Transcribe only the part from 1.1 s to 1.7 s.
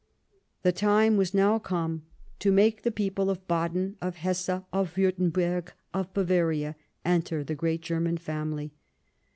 was now